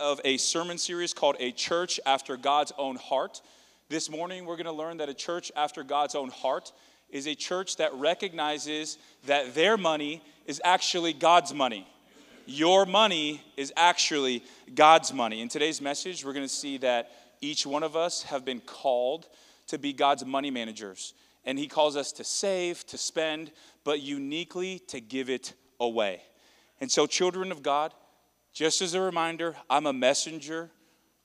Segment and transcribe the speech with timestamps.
[0.00, 3.42] of a sermon series called A Church After God's Own Heart.
[3.90, 6.72] This morning, we're going to learn that a church after God's own heart
[7.10, 8.96] is a church that recognizes
[9.26, 11.86] that their money is actually God's money.
[12.46, 14.42] Your money is actually
[14.74, 15.42] God's money.
[15.42, 17.10] In today's message, we're going to see that
[17.42, 19.26] each one of us have been called
[19.66, 21.12] to be God's money managers.
[21.44, 23.52] And He calls us to save, to spend,
[23.84, 26.22] but uniquely to give it away.
[26.80, 27.92] And so, children of God,
[28.52, 30.70] just as a reminder, I'm a messenger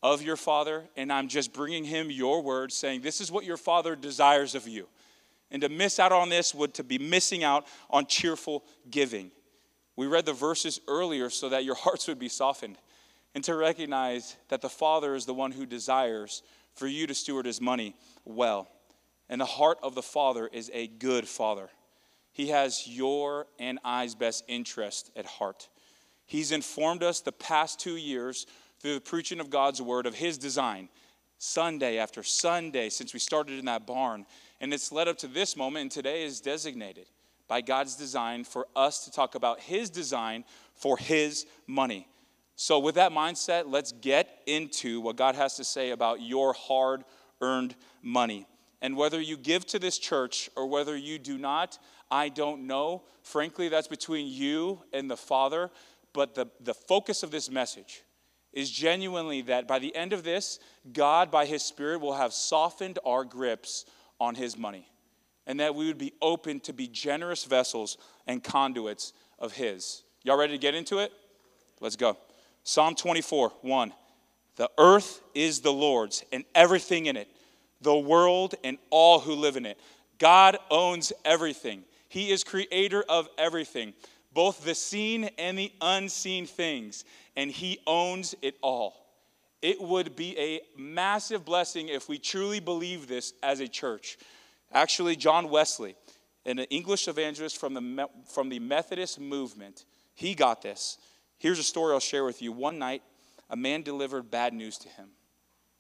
[0.04, 3.58] of your Father, and I'm just bringing him your word, saying, This is what your
[3.58, 4.88] Father desires of you.
[5.52, 9.32] And to miss out on this would to be missing out on cheerful giving.
[9.96, 12.78] We read the verses earlier so that your hearts would be softened
[13.34, 16.42] and to recognize that the Father is the one who desires
[16.74, 18.68] for you to steward his money well.
[19.30, 21.70] And the heart of the Father is a good Father.
[22.32, 25.68] He has your and I's best interest at heart.
[26.26, 28.46] He's informed us the past two years
[28.80, 30.90] through the preaching of God's word of His design,
[31.38, 34.26] Sunday after Sunday, since we started in that barn.
[34.60, 37.08] And it's led up to this moment, and today is designated
[37.48, 42.08] by God's design for us to talk about His design for His money.
[42.56, 47.04] So, with that mindset, let's get into what God has to say about your hard
[47.42, 48.48] earned money.
[48.82, 51.80] And whether you give to this church or whether you do not,
[52.12, 53.04] I don't know.
[53.24, 55.72] Frankly, that's between you and the Father.
[56.16, 58.04] But the, the focus of this message
[58.54, 60.60] is genuinely that by the end of this,
[60.94, 63.84] God, by His Spirit, will have softened our grips
[64.18, 64.88] on His money.
[65.46, 70.04] And that we would be open to be generous vessels and conduits of His.
[70.24, 71.12] Y'all ready to get into it?
[71.82, 72.18] Let's go.
[72.64, 73.94] Psalm 24, 1.
[74.56, 77.28] The earth is the Lord's and everything in it,
[77.82, 79.78] the world and all who live in it.
[80.18, 83.94] God owns everything, He is creator of everything
[84.36, 87.06] both the seen and the unseen things,
[87.36, 89.08] and He owns it all.
[89.62, 94.18] It would be a massive blessing if we truly believe this as a church.
[94.72, 95.96] Actually, John Wesley,
[96.46, 100.98] an English evangelist from the, from the Methodist movement, he got this.
[101.40, 102.52] Here's a story I'll share with you.
[102.52, 103.02] One night,
[103.50, 105.10] a man delivered bad news to him.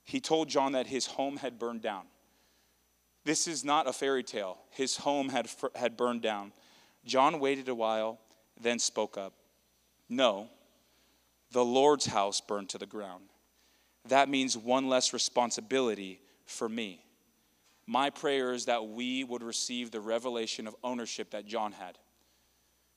[0.03, 2.03] He told John that his home had burned down.
[3.25, 4.59] This is not a fairy tale.
[4.69, 6.53] His home had, had burned down.
[7.05, 8.19] John waited a while
[8.61, 9.33] then spoke up
[10.09, 10.49] No,
[11.51, 13.23] the Lord's house burned to the ground.
[14.07, 17.03] That means one less responsibility for me.
[17.87, 21.97] My prayer is that we would receive the revelation of ownership that John had.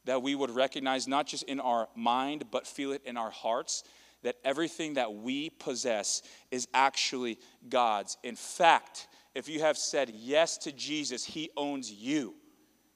[0.04, 3.84] That we would recognize, not just in our mind, but feel it in our hearts,
[4.22, 8.16] that everything that we possess is actually God's.
[8.22, 12.34] In fact, if you have said yes to Jesus, He owns you,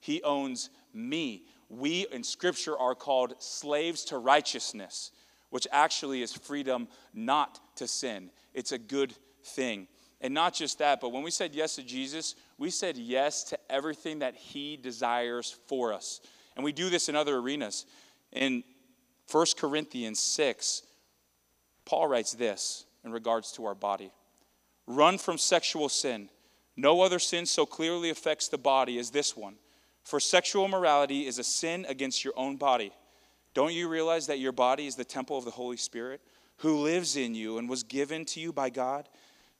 [0.00, 5.10] He owns me we in Scripture are called slaves to righteousness,
[5.48, 8.30] which actually is freedom not to sin.
[8.52, 9.88] It's a good thing.
[10.20, 13.58] And not just that, but when we said yes to Jesus, we said yes to
[13.70, 16.20] everything that He desires for us.
[16.56, 17.86] And we do this in other arenas.
[18.32, 18.62] In
[19.30, 20.82] 1 Corinthians 6,
[21.86, 24.12] Paul writes this in regards to our body
[24.86, 26.28] Run from sexual sin.
[26.76, 29.56] No other sin so clearly affects the body as this one.
[30.04, 32.92] For sexual immorality is a sin against your own body.
[33.54, 36.20] Don't you realize that your body is the temple of the Holy Spirit
[36.58, 39.08] who lives in you and was given to you by God?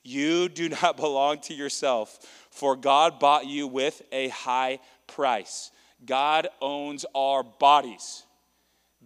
[0.03, 5.71] You do not belong to yourself, for God bought you with a high price.
[6.05, 8.25] God owns our bodies.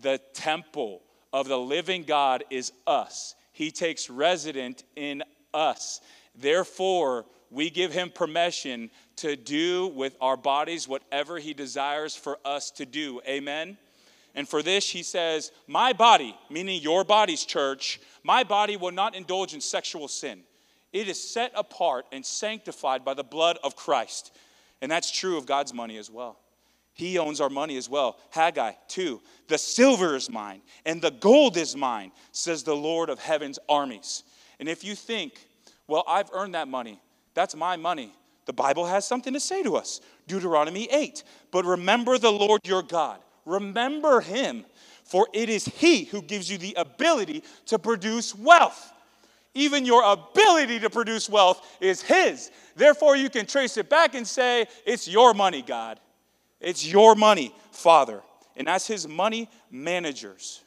[0.00, 3.34] The temple of the living God is us.
[3.52, 5.22] He takes resident in
[5.52, 6.00] us.
[6.34, 12.70] Therefore, we give him permission to do with our bodies whatever he desires for us
[12.72, 13.20] to do.
[13.26, 13.76] Amen?
[14.34, 19.14] And for this, he says, My body, meaning your body's church, my body will not
[19.14, 20.42] indulge in sexual sin.
[20.92, 24.36] It is set apart and sanctified by the blood of Christ.
[24.80, 26.38] And that's true of God's money as well.
[26.92, 28.18] He owns our money as well.
[28.30, 33.18] Haggai 2 The silver is mine, and the gold is mine, says the Lord of
[33.18, 34.22] heaven's armies.
[34.58, 35.46] And if you think,
[35.86, 37.00] well, I've earned that money,
[37.36, 38.12] that's my money.
[38.46, 40.00] The Bible has something to say to us.
[40.26, 41.22] Deuteronomy 8.
[41.50, 43.20] But remember the Lord your God.
[43.44, 44.64] Remember him,
[45.04, 48.90] for it is he who gives you the ability to produce wealth.
[49.52, 52.50] Even your ability to produce wealth is his.
[52.74, 56.00] Therefore, you can trace it back and say, It's your money, God.
[56.58, 58.22] It's your money, Father.
[58.56, 60.64] And as his money managers,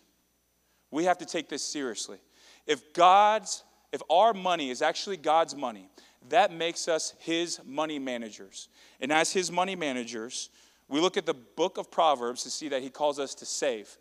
[0.91, 2.19] we have to take this seriously.
[2.67, 5.89] If God's, if our money is actually God's money,
[6.27, 8.67] that makes us his money managers.
[8.99, 10.49] And as his money managers,
[10.87, 13.97] we look at the book of Proverbs to see that he calls us to save,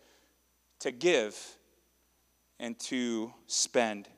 [0.79, 1.57] to give,
[2.59, 4.09] and to spend.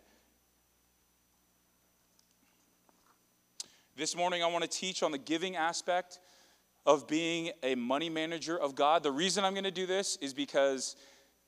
[3.96, 6.20] This morning, I want to teach on the giving aspect
[6.86, 9.04] of being a money manager of God.
[9.04, 10.96] The reason I'm going to do this is because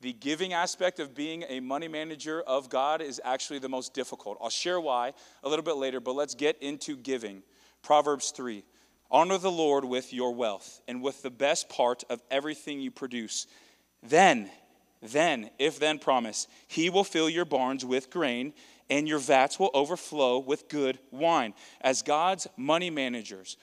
[0.04, 4.38] the giving aspect of being a money manager of God is actually the most difficult.
[4.42, 5.14] I'll share why
[5.44, 7.42] a little bit later, but let's get into giving.
[7.82, 8.66] Proverbs 3
[9.10, 13.48] Honor the Lord with your wealth and with the best part of everything you produce.
[14.02, 14.52] Then,
[15.02, 18.54] then, if then promise, he will fill your barns with grain
[18.90, 21.54] and your vats will overflow with good wine.
[21.80, 23.56] As God's money managers,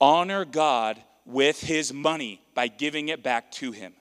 [0.00, 3.92] honor God with his money by giving it back to him.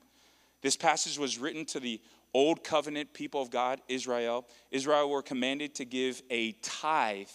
[0.61, 2.01] This passage was written to the
[2.33, 4.47] old covenant people of God, Israel.
[4.71, 7.27] Israel were commanded to give a tithe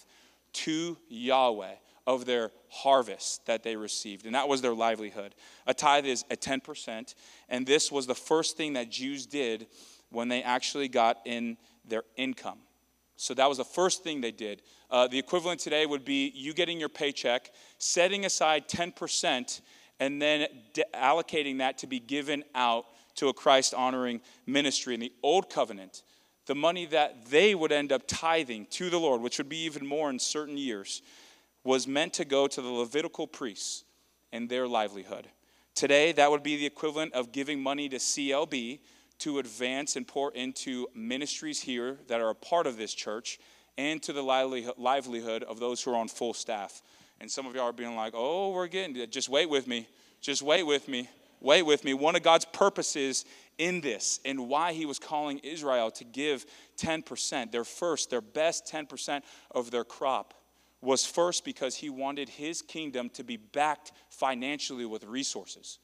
[0.53, 1.75] to Yahweh
[2.07, 5.35] of their harvest that they received, and that was their livelihood.
[5.67, 7.15] A tithe is a 10%,
[7.49, 9.67] and this was the first thing that Jews did
[10.11, 12.59] when they actually got in their income.
[13.17, 14.63] So that was the first thing they did.
[14.91, 19.61] Uh, the equivalent today would be you getting your paycheck, setting aside 10%,
[19.99, 22.85] and then de- allocating that to be given out
[23.17, 24.95] to a Christ honoring ministry.
[24.95, 26.03] In the old covenant,
[26.47, 29.87] the money that they would end up tithing to the Lord, which would be even
[29.87, 31.03] more in certain years,
[31.65, 33.85] was meant to go to the Levitical priests
[34.33, 35.27] and their livelihood.
[35.75, 38.79] Today, that would be the equivalent of giving money to CLB
[39.19, 43.39] to advance and pour into ministries here that are a part of this church
[43.77, 46.83] and to the livelihood of those who are on full staff.
[47.21, 49.89] And some of y'all are being like, oh, we're getting, just wait with me.
[50.21, 51.09] Just wait with me.
[51.41, 51.95] Wait with me.
[51.95, 53.25] One of God's purposes
[53.59, 56.47] in this and why he was calling Israel to give
[56.79, 60.35] 10%, their first, their best 10% of their crop,
[60.83, 65.79] was first because he wanted his kingdom to be backed financially with resources.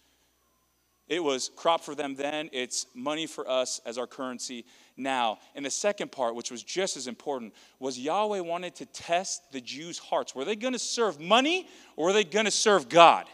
[1.08, 4.64] It was crop for them then, it's money for us as our currency
[4.96, 5.38] now.
[5.54, 9.60] And the second part, which was just as important, was Yahweh wanted to test the
[9.60, 10.34] Jews' hearts.
[10.34, 13.26] Were they going to serve money or were they going to serve God?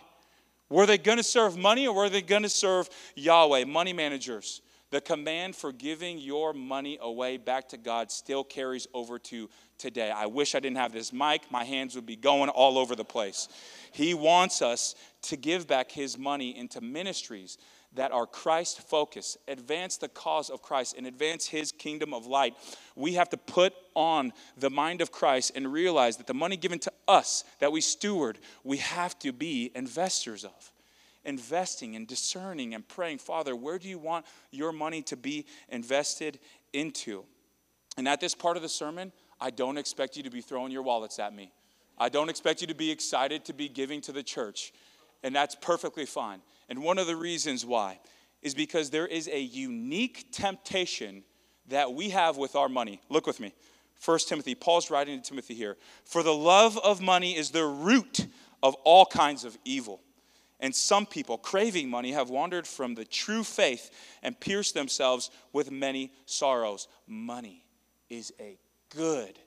[0.70, 3.64] Were they going to serve money or were they going to serve Yahweh?
[3.64, 4.60] Money managers.
[4.90, 10.10] The command for giving your money away back to God still carries over to today.
[10.10, 11.50] I wish I didn't have this mic.
[11.50, 13.48] My hands would be going all over the place.
[13.92, 17.58] He wants us to give back his money into ministries
[17.94, 22.54] that are Christ focused, advance the cause of Christ, and advance his kingdom of light.
[22.94, 26.78] We have to put on the mind of Christ and realize that the money given
[26.80, 30.72] to us that we steward, we have to be investors of.
[31.24, 36.38] Investing and discerning and praying, Father, where do you want your money to be invested
[36.72, 37.24] into?
[37.96, 40.82] And at this part of the sermon, I don't expect you to be throwing your
[40.82, 41.52] wallets at me.
[41.98, 44.72] I don't expect you to be excited to be giving to the church,
[45.22, 46.40] and that's perfectly fine.
[46.68, 48.00] And one of the reasons why
[48.42, 51.24] is because there is a unique temptation
[51.68, 53.00] that we have with our money.
[53.08, 53.52] Look with me.
[54.04, 55.76] 1 Timothy, Paul's writing to Timothy here.
[56.04, 58.26] For the love of money is the root
[58.62, 60.00] of all kinds of evil.
[60.60, 63.90] And some people, craving money, have wandered from the true faith
[64.22, 66.88] and pierced themselves with many sorrows.
[67.06, 67.64] Money
[68.08, 68.58] is a
[68.94, 69.38] good,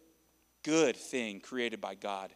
[0.64, 2.34] good thing created by God.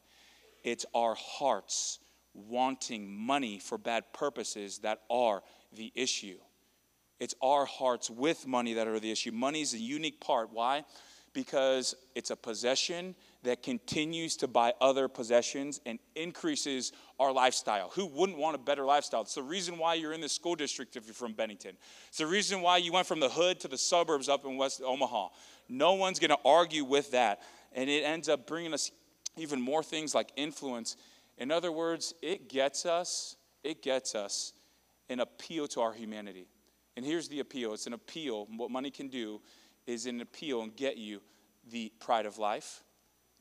[0.64, 2.00] It's our hearts
[2.36, 5.42] wanting money for bad purposes that are
[5.74, 6.38] the issue.
[7.20, 9.32] It's our hearts with money that are the issue.
[9.32, 10.50] Money is a unique part.
[10.52, 10.84] Why?
[11.34, 17.90] Because it's a possession that continues to buy other possessions and increases our lifestyle.
[17.96, 19.22] Who wouldn't want a better lifestyle?
[19.22, 21.78] It's the reason why you're in the school district if you're from Bennington.
[22.10, 24.82] It's the reason why you went from the hood to the suburbs up in West
[24.84, 25.30] Omaha.
[25.70, 27.42] No one's going to argue with that.
[27.74, 28.92] And it ends up bringing us
[29.38, 30.96] even more things like influence.
[31.38, 34.54] In other words, it gets us, it gets us
[35.10, 36.48] an appeal to our humanity.
[36.96, 38.48] And here's the appeal it's an appeal.
[38.56, 39.42] What money can do
[39.86, 41.22] is an appeal and get you
[41.70, 42.84] the pride of life,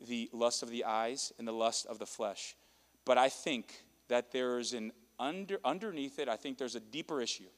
[0.08, 2.56] the lust of the eyes, and the lust of the flesh.
[3.04, 7.48] But I think that there's an under, underneath it, I think there's a deeper issue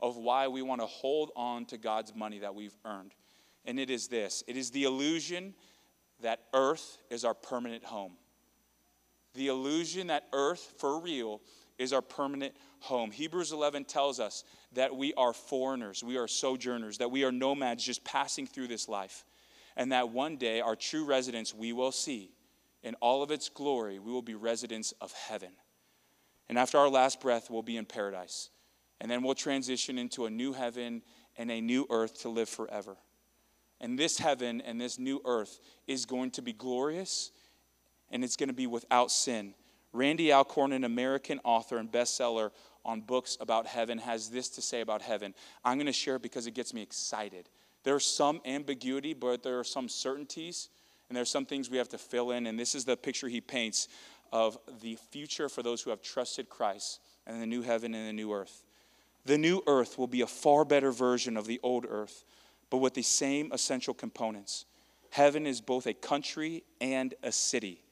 [0.00, 3.14] of why we want to hold on to God's money that we've earned.
[3.64, 5.54] And it is this it is the illusion
[6.20, 8.12] that earth is our permanent home.
[9.34, 11.40] The illusion that earth, for real,
[11.78, 13.10] is our permanent home.
[13.10, 17.84] Hebrews 11 tells us that we are foreigners, we are sojourners, that we are nomads
[17.84, 19.24] just passing through this life,
[19.76, 22.32] and that one day our true residence we will see.
[22.82, 25.52] In all of its glory, we will be residents of heaven.
[26.48, 28.50] And after our last breath, we'll be in paradise.
[29.00, 31.02] And then we'll transition into a new heaven
[31.36, 32.96] and a new earth to live forever.
[33.80, 37.30] And this heaven and this new earth is going to be glorious
[38.12, 39.54] and it's going to be without sin.
[39.92, 42.50] Randy Alcorn, an American author and bestseller
[42.84, 45.34] on books about heaven, has this to say about heaven.
[45.64, 47.48] I'm going to share it because it gets me excited
[47.84, 50.68] There's some ambiguity, but there are some certainties,
[51.08, 52.46] and there are some things we have to fill in.
[52.46, 53.88] And this is the picture he paints
[54.32, 58.12] of the future for those who have trusted Christ and the new heaven and the
[58.12, 58.64] new earth.
[59.24, 62.24] The new earth will be a far better version of the old earth,
[62.70, 64.64] but with the same essential components.
[65.10, 67.82] Heaven is both a country and a city.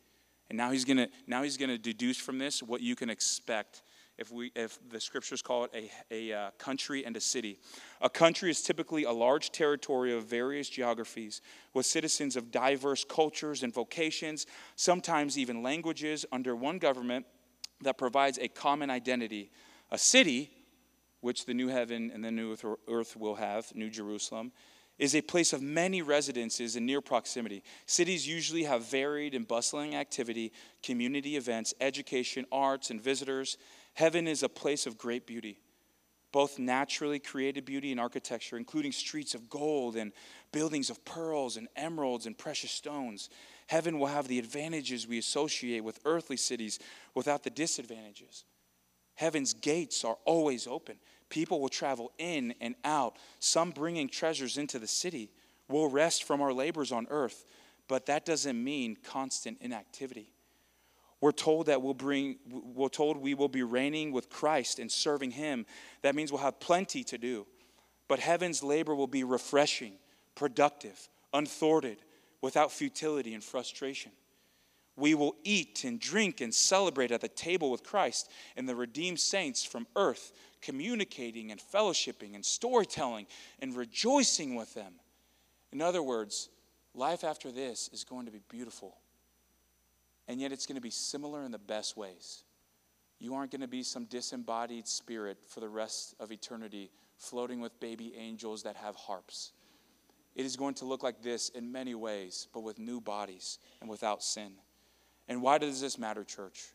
[0.50, 3.82] And now he's gonna now he's gonna deduce from this what you can expect
[4.18, 7.58] if we if the scriptures call it a, a uh, country and a city.
[8.00, 11.40] A country is typically a large territory of various geographies
[11.72, 17.26] with citizens of diverse cultures and vocations, sometimes even languages, under one government
[17.80, 19.52] that provides a common identity.
[19.92, 20.50] A city
[21.20, 22.56] which the new heaven and the new
[22.88, 24.52] earth will have, New Jerusalem,
[25.00, 27.64] is a place of many residences in near proximity.
[27.86, 30.52] Cities usually have varied and bustling activity,
[30.82, 33.56] community events, education, arts, and visitors.
[33.94, 35.58] Heaven is a place of great beauty,
[36.32, 40.12] both naturally created beauty and architecture, including streets of gold and
[40.52, 43.30] buildings of pearls and emeralds and precious stones.
[43.68, 46.78] Heaven will have the advantages we associate with earthly cities
[47.14, 48.44] without the disadvantages.
[49.14, 50.96] Heaven's gates are always open.
[51.30, 55.30] People will travel in and out, some bringing treasures into the city.
[55.68, 57.46] We'll rest from our labors on earth,
[57.88, 60.32] but that doesn't mean constant inactivity.
[61.20, 65.32] We're told that we'll bring, we're told we will be reigning with Christ and serving
[65.32, 65.66] Him.
[66.02, 67.46] That means we'll have plenty to do.
[68.08, 69.94] But heaven's labor will be refreshing,
[70.34, 71.98] productive, unthwarted,
[72.42, 74.12] without futility and frustration
[75.00, 79.18] we will eat and drink and celebrate at the table with Christ and the redeemed
[79.18, 83.26] saints from earth, communicating and fellowshipping and storytelling
[83.60, 84.94] and rejoicing with them.
[85.72, 86.48] In other words,
[86.94, 88.96] life after this is going to be beautiful.
[90.28, 92.44] And yet it's going to be similar in the best ways.
[93.18, 97.78] You aren't going to be some disembodied spirit for the rest of eternity floating with
[97.80, 99.52] baby angels that have harps.
[100.34, 103.90] It is going to look like this in many ways, but with new bodies and
[103.90, 104.52] without sin.
[105.28, 106.72] And why does this matter, church?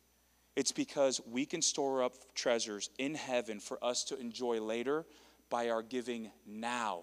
[0.56, 5.06] It's because we can store up treasures in heaven for us to enjoy later
[5.50, 7.02] by our giving now.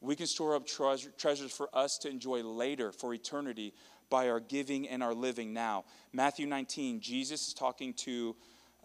[0.00, 3.74] We can store up treasure, treasures for us to enjoy later for eternity
[4.10, 5.84] by our giving and our living now.
[6.12, 8.34] Matthew 19, Jesus is talking to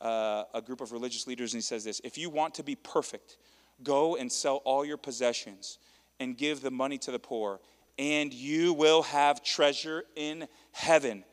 [0.02, 2.76] uh, a group of religious leaders and he says this If you want to be
[2.76, 3.38] perfect,
[3.84, 5.78] go and sell all your possessions
[6.20, 7.60] and give the money to the poor,
[7.98, 11.24] and you will have treasure in heaven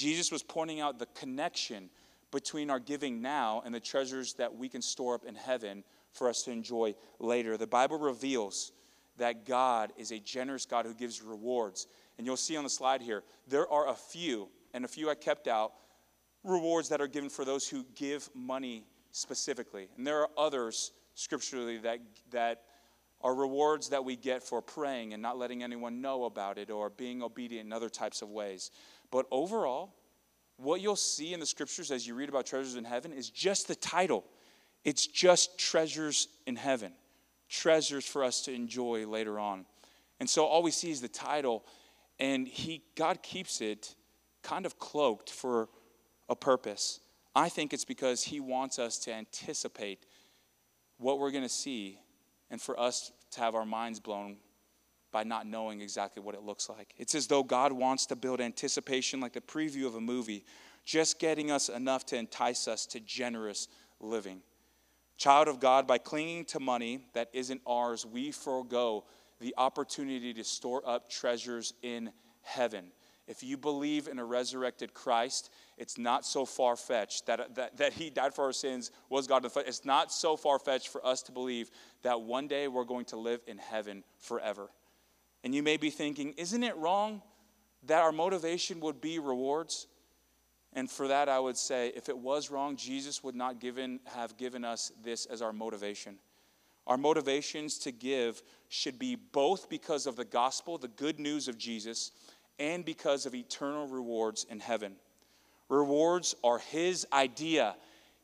[0.00, 1.90] Jesus was pointing out the connection
[2.30, 6.26] between our giving now and the treasures that we can store up in heaven for
[6.26, 7.58] us to enjoy later.
[7.58, 8.72] The Bible reveals
[9.18, 11.86] that God is a generous God who gives rewards.
[12.16, 15.14] And you'll see on the slide here, there are a few, and a few I
[15.16, 15.72] kept out,
[16.44, 19.88] rewards that are given for those who give money specifically.
[19.98, 21.98] And there are others scripturally that,
[22.30, 22.62] that
[23.20, 26.88] are rewards that we get for praying and not letting anyone know about it or
[26.88, 28.70] being obedient in other types of ways.
[29.10, 29.94] But overall,
[30.56, 33.66] what you'll see in the scriptures as you read about treasures in heaven is just
[33.66, 34.24] the title.
[34.84, 36.92] It's just treasures in heaven,
[37.48, 39.66] treasures for us to enjoy later on.
[40.20, 41.64] And so all we see is the title,
[42.18, 43.94] and he, God keeps it
[44.42, 45.68] kind of cloaked for
[46.28, 47.00] a purpose.
[47.34, 50.06] I think it's because he wants us to anticipate
[50.98, 51.98] what we're going to see
[52.50, 54.36] and for us to have our minds blown
[55.12, 56.94] by not knowing exactly what it looks like.
[56.96, 60.44] It's as though God wants to build anticipation like the preview of a movie,
[60.84, 63.68] just getting us enough to entice us to generous
[64.00, 64.40] living.
[65.16, 69.04] Child of God, by clinging to money that isn't ours, we forego
[69.40, 72.10] the opportunity to store up treasures in
[72.42, 72.92] heaven.
[73.26, 77.92] If you believe in a resurrected Christ, it's not so far fetched that, that, that
[77.92, 79.46] He died for our sins, was God.
[79.58, 81.70] It's not so far fetched for us to believe
[82.02, 84.70] that one day we're going to live in heaven forever.
[85.42, 87.22] And you may be thinking, isn't it wrong
[87.86, 89.86] that our motivation would be rewards?
[90.72, 94.36] And for that, I would say, if it was wrong, Jesus would not given, have
[94.36, 96.16] given us this as our motivation.
[96.86, 101.58] Our motivations to give should be both because of the gospel, the good news of
[101.58, 102.12] Jesus,
[102.58, 104.96] and because of eternal rewards in heaven.
[105.68, 107.76] Rewards are His idea,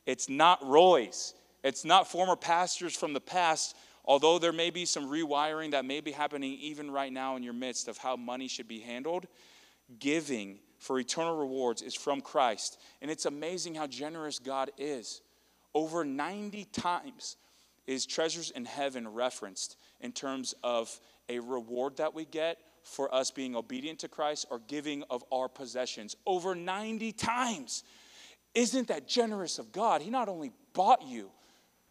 [0.04, 1.34] it's not Roy's.
[1.64, 6.00] It's not former pastors from the past Although there may be some rewiring that may
[6.00, 9.26] be happening even right now in your midst of how money should be handled,
[9.98, 12.78] giving for eternal rewards is from Christ.
[13.02, 15.22] And it's amazing how generous God is.
[15.74, 17.36] Over 90 times
[17.86, 23.30] is treasures in heaven referenced in terms of a reward that we get for us
[23.30, 26.16] being obedient to Christ or giving of our possessions.
[26.24, 27.82] Over 90 times.
[28.54, 30.00] Isn't that generous of God?
[30.00, 31.30] He not only bought you,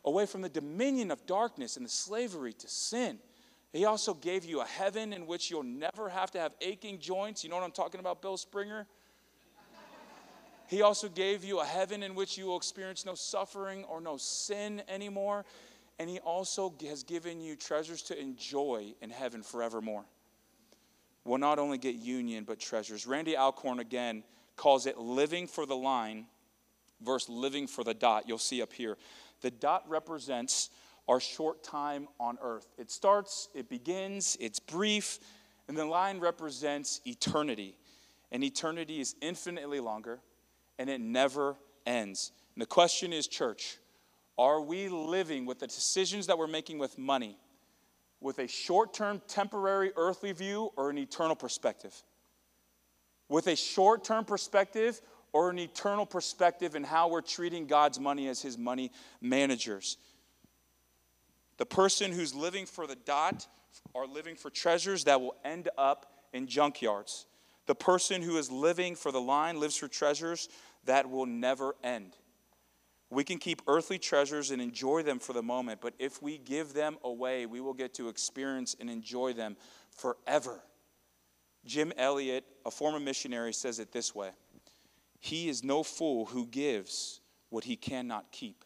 [0.06, 3.20] away from the dominion of darkness and the slavery to sin.
[3.74, 7.44] He also gave you a heaven in which you'll never have to have aching joints.
[7.44, 8.88] You know what I'm talking about, Bill Springer?
[10.68, 14.18] He also gave you a heaven in which you will experience no suffering or no
[14.18, 15.46] sin anymore.
[16.00, 20.06] And He also has given you treasures to enjoy in heaven forevermore.
[21.24, 23.06] We'll not only get union, but treasures.
[23.06, 24.24] Randy Alcorn again
[24.56, 26.28] calls it living for the line
[27.02, 28.28] versus living for the dot.
[28.28, 28.98] You'll see up here.
[29.46, 30.72] The dot represents
[31.08, 32.66] our short time on earth.
[32.80, 35.20] It starts, it begins, it's brief,
[35.68, 37.78] and the line represents eternity.
[38.32, 40.18] And eternity is infinitely longer
[40.80, 42.32] and it never ends.
[42.56, 43.78] And the question is, church,
[44.36, 47.38] are we living with the decisions that we're making with money
[48.22, 51.94] with a short term, temporary, earthly view or an eternal perspective?
[53.30, 55.02] With a short term perspective
[55.36, 58.90] or an eternal perspective in how we're treating God's money as His money
[59.20, 59.98] managers?
[61.58, 63.46] The person who's living for the dot
[63.94, 67.26] are living for treasures that will end up in junkyards.
[67.66, 70.48] The person who is living for the line lives for treasures
[70.86, 72.16] that will never end.
[73.10, 76.72] We can keep earthly treasures and enjoy them for the moment, but if we give
[76.74, 79.58] them away, we will get to experience and enjoy them
[79.92, 80.62] forever.
[81.66, 84.30] Jim Elliot, a former missionary, says it this way
[85.26, 88.64] He is no fool who gives what he cannot keep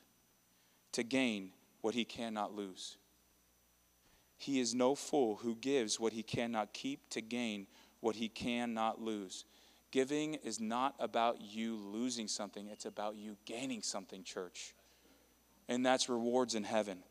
[0.91, 2.97] to gain what he cannot lose.
[4.35, 7.65] He is no fool who gives what he cannot keep to gain
[8.01, 9.45] what he cannot lose.
[9.91, 14.73] Giving is not about you losing something, it's about you gaining something, church.
[15.69, 17.03] And that's rewards in heaven.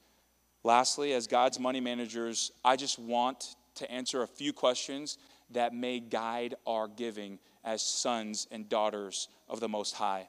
[0.62, 5.16] Lastly, as God's money managers, I just want to answer a few questions
[5.50, 10.28] that may guide our giving as sons and daughters of the Most High.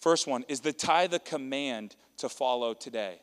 [0.00, 3.20] First one is the tithe a command to follow today?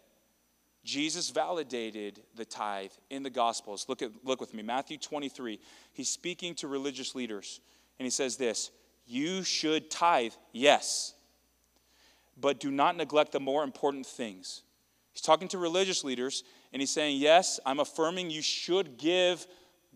[0.83, 3.87] Jesus validated the tithe in the Gospels.
[3.89, 5.59] Look, at, look with me, Matthew 23.
[5.91, 7.59] He's speaking to religious leaders,
[7.99, 8.71] and he says this
[9.05, 11.13] You should tithe, yes,
[12.39, 14.63] but do not neglect the more important things.
[15.11, 19.45] He's talking to religious leaders, and he's saying, Yes, I'm affirming you should give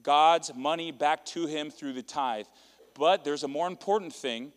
[0.04, 2.48] God's money back to him through the tithe.
[2.94, 4.52] But there's a more important thing,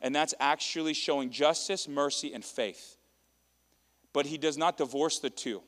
[0.00, 2.96] and that's actually showing justice, mercy, and faith
[4.14, 5.60] but he does not divorce the two.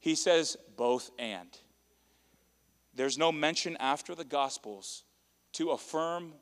[0.00, 1.48] He says both and.
[2.96, 5.04] There's no mention after the Gospels
[5.52, 6.32] to affirm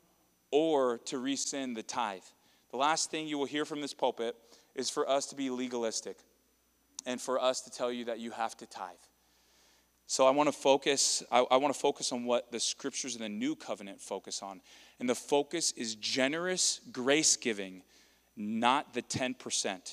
[0.51, 2.23] or to rescind the tithe.
[2.71, 4.35] The last thing you will hear from this pulpit
[4.73, 6.17] is for us to be legalistic
[7.05, 8.95] and for us to tell you that you have to tithe.
[10.13, 13.23] So I want to focus, I, I want to focus on what the scriptures in
[13.23, 14.61] the new covenant focus on.
[14.99, 17.81] And the focus is generous grace giving,
[18.37, 19.65] not the 10%.
[19.65, 19.89] And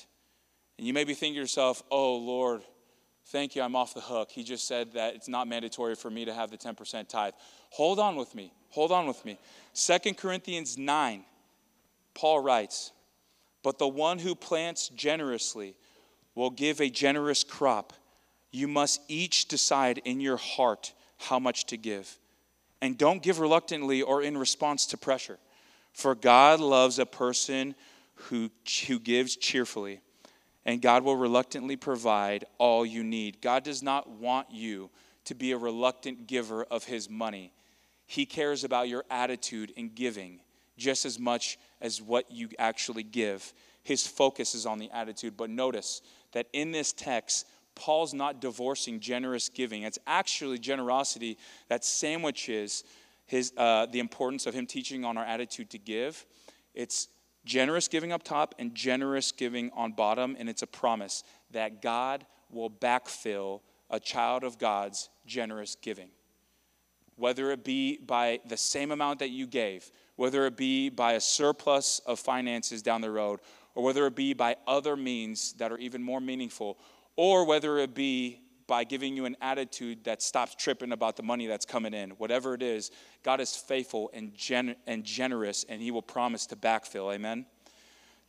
[0.77, 2.61] you may be thinking to yourself, oh, Lord,
[3.29, 4.29] thank you, I'm off the hook.
[4.29, 7.33] He just said that it's not mandatory for me to have the 10% tithe.
[7.71, 8.53] Hold on with me.
[8.69, 9.39] Hold on with me.
[9.73, 11.23] 2 Corinthians 9,
[12.13, 12.91] Paul writes,
[13.63, 15.73] But the one who plants generously
[16.35, 17.93] will give a generous crop.
[18.51, 22.17] You must each decide in your heart how much to give.
[22.81, 25.37] And don't give reluctantly or in response to pressure.
[25.93, 27.75] For God loves a person
[28.15, 28.49] who,
[28.87, 30.01] who gives cheerfully
[30.65, 33.41] and God will reluctantly provide all you need.
[33.41, 34.89] God does not want you
[35.25, 37.51] to be a reluctant giver of His money.
[38.05, 40.41] He cares about your attitude in giving
[40.77, 43.53] just as much as what you actually give.
[43.83, 45.35] His focus is on the attitude.
[45.37, 46.01] But notice
[46.33, 49.83] that in this text, Paul's not divorcing generous giving.
[49.83, 51.37] It's actually generosity
[51.69, 52.83] that sandwiches
[53.25, 56.25] his, uh, the importance of him teaching on our attitude to give.
[56.73, 57.07] It's
[57.43, 62.25] Generous giving up top and generous giving on bottom, and it's a promise that God
[62.51, 66.09] will backfill a child of God's generous giving.
[67.15, 71.19] Whether it be by the same amount that you gave, whether it be by a
[71.19, 73.39] surplus of finances down the road,
[73.73, 76.77] or whether it be by other means that are even more meaningful,
[77.15, 81.45] or whether it be by giving you an attitude that stops tripping about the money
[81.45, 82.11] that's coming in.
[82.11, 82.89] Whatever it is,
[83.21, 87.13] God is faithful and, gen- and generous, and He will promise to backfill.
[87.13, 87.45] Amen?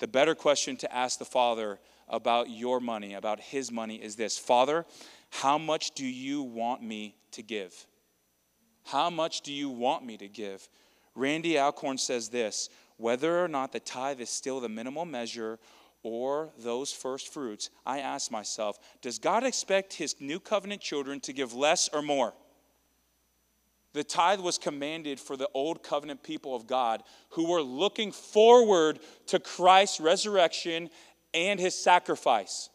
[0.01, 4.37] The better question to ask the Father about your money, about His money, is this
[4.37, 4.85] Father,
[5.31, 7.87] how much do you want me to give?
[8.85, 10.68] How much do you want me to give?
[11.14, 15.59] Randy Alcorn says this whether or not the tithe is still the minimal measure
[16.03, 21.33] or those first fruits, I ask myself, does God expect his new covenant children to
[21.33, 22.35] give less or more?
[23.93, 28.99] The tithe was commanded for the old covenant people of God who were looking forward
[29.27, 30.88] to Christ's resurrection
[31.35, 32.71] and his sacrifice.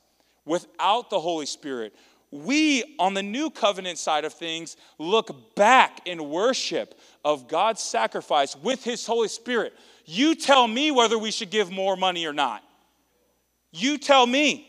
[0.45, 1.93] Without the Holy Spirit,
[2.31, 8.55] We, on the new covenant side of things, look back in worship of God's sacrifice
[8.55, 9.73] with His Holy Spirit.
[10.05, 12.63] You tell me whether we should give more money or not.
[13.77, 14.63] You tell me.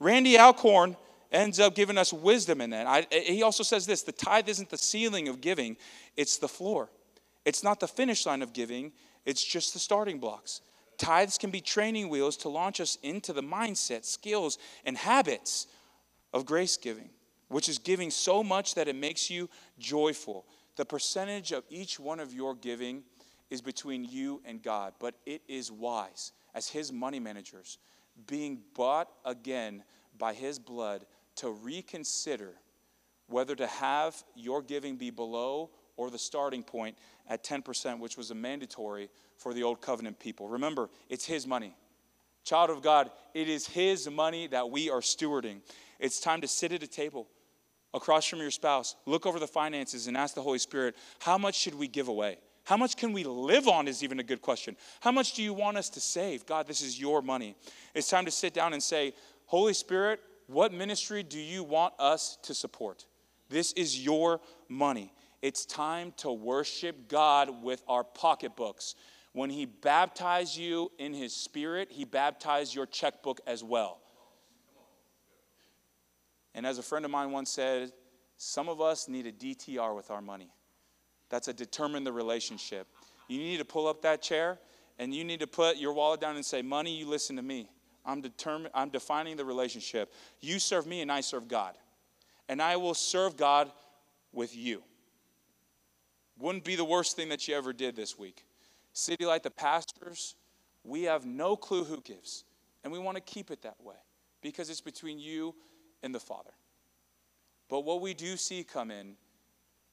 [0.00, 0.96] Randy Alcorn
[1.32, 2.86] ends up giving us wisdom in that.
[2.86, 5.76] I, he also says this the tithe isn't the ceiling of giving,
[6.16, 6.90] it's the floor.
[7.44, 8.92] It's not the finish line of giving,
[9.24, 10.60] it's just the starting blocks.
[10.96, 15.66] Tithes can be training wheels to launch us into the mindset, skills, and habits
[16.32, 17.10] of grace giving,
[17.48, 20.46] which is giving so much that it makes you joyful.
[20.76, 23.02] The percentage of each one of your giving
[23.50, 27.78] is between you and God, but it is wise as His money managers,
[28.26, 29.84] being bought again
[30.18, 32.54] by His blood to reconsider
[33.26, 36.96] whether to have your giving be below or the starting point
[37.28, 40.48] at 10%, which was a mandatory for the old covenant people.
[40.48, 41.74] Remember, it's His money.
[42.44, 45.60] Child of God, it is His money that we are stewarding.
[45.98, 47.28] It's time to sit at a table
[47.94, 51.54] across from your spouse, look over the finances, and ask the Holy Spirit, how much
[51.54, 52.38] should we give away?
[52.64, 54.76] How much can we live on is even a good question.
[55.00, 56.46] How much do you want us to save?
[56.46, 57.56] God, this is your money.
[57.94, 59.12] It's time to sit down and say,
[59.46, 63.04] Holy Spirit, what ministry do you want us to support?
[63.50, 65.12] This is your money.
[65.42, 68.94] It's time to worship God with our pocketbooks.
[69.32, 74.00] When He baptized you in His Spirit, He baptized your checkbook as well.
[76.54, 77.92] And as a friend of mine once said,
[78.38, 80.50] some of us need a DTR with our money.
[81.30, 82.86] That's a determine the relationship.
[83.28, 84.58] You need to pull up that chair
[84.98, 87.68] and you need to put your wallet down and say, Money, you listen to me.
[88.04, 90.12] I'm determined, I'm defining the relationship.
[90.40, 91.74] You serve me and I serve God.
[92.48, 93.70] And I will serve God
[94.32, 94.82] with you.
[96.38, 98.44] Wouldn't be the worst thing that you ever did this week.
[98.92, 100.34] City Light, the pastors,
[100.84, 102.44] we have no clue who gives.
[102.82, 103.94] And we want to keep it that way
[104.42, 105.54] because it's between you
[106.02, 106.50] and the Father.
[107.70, 109.16] But what we do see come in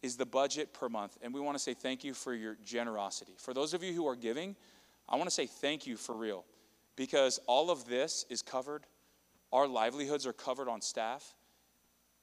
[0.02, 1.18] is the budget per month.
[1.22, 3.34] And we want to say thank you for your generosity.
[3.38, 4.56] For those of you who are giving,
[5.08, 6.46] I want to say thank you for real
[6.96, 8.86] because all of this is covered.
[9.52, 11.36] Our livelihoods are covered on staff.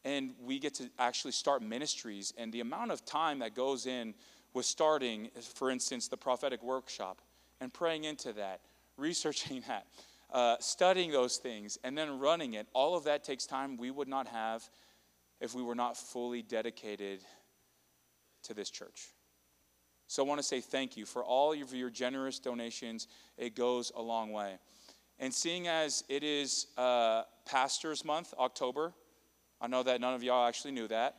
[0.04, 2.32] And we get to actually start ministries.
[2.36, 4.14] And the amount of time that goes in
[4.54, 7.20] with starting, for instance, the prophetic workshop
[7.60, 8.60] and praying into that,
[8.96, 9.86] researching that,
[10.32, 14.08] uh, studying those things, and then running it, all of that takes time we would
[14.08, 14.68] not have
[15.40, 17.20] if we were not fully dedicated
[18.44, 19.14] to this church.
[20.06, 23.08] So I want to say thank you for all of your generous donations.
[23.36, 24.58] It goes a long way.
[25.18, 28.94] And seeing as it is uh, Pastors Month, October,
[29.60, 31.16] I know that none of y'all actually knew that.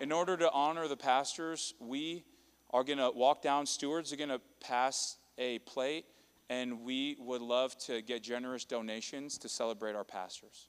[0.00, 2.24] In order to honor the pastors, we
[2.70, 3.66] are going to walk down.
[3.66, 6.04] Stewards are going to pass a plate,
[6.48, 10.68] and we would love to get generous donations to celebrate our pastors.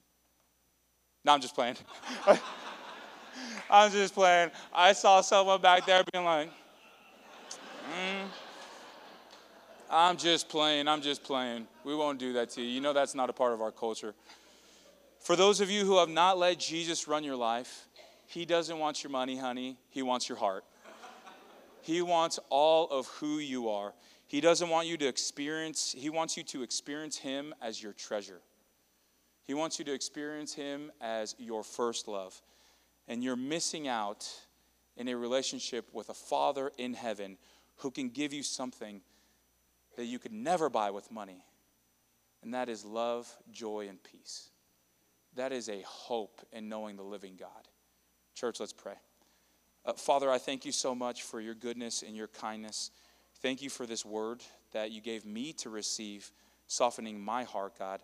[1.23, 1.77] No, I'm just playing.
[3.69, 4.51] I'm just playing.
[4.73, 6.49] I saw someone back there being like,
[7.91, 8.27] mm,
[9.89, 10.87] I'm just playing.
[10.87, 11.67] I'm just playing.
[11.83, 12.67] We won't do that to you.
[12.67, 14.13] You know that's not a part of our culture.
[15.19, 17.87] For those of you who have not let Jesus run your life,
[18.27, 19.77] He doesn't want your money, honey.
[19.89, 20.63] He wants your heart.
[21.81, 23.93] He wants all of who you are.
[24.27, 28.41] He doesn't want you to experience, He wants you to experience Him as your treasure.
[29.45, 32.41] He wants you to experience Him as your first love
[33.07, 34.27] and you're missing out
[34.97, 37.37] in a relationship with a Father in heaven
[37.77, 39.01] who can give you something
[39.97, 41.43] that you could never buy with money.
[42.41, 44.49] And that is love, joy, and peace.
[45.35, 47.49] That is a hope in knowing the living God.
[48.35, 48.95] Church, let's pray.
[49.85, 52.91] Uh, Father, I thank you so much for your goodness and your kindness.
[53.41, 54.41] Thank you for this word
[54.71, 56.31] that you gave me to receive,
[56.67, 57.99] softening my heart, God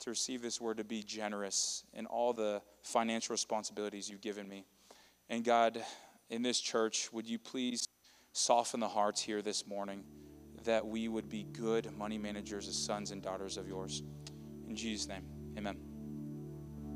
[0.00, 4.64] to receive this word to be generous in all the financial responsibilities you've given me.
[5.28, 5.82] And God,
[6.28, 7.88] in this church, would you please
[8.32, 10.04] soften the hearts here this morning
[10.64, 14.02] that we would be good money managers as sons and daughters of yours.
[14.68, 15.24] In Jesus' name,
[15.56, 15.89] amen.